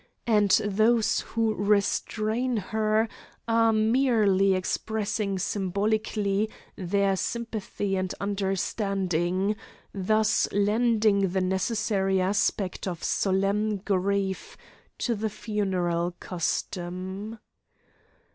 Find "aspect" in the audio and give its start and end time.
12.19-12.87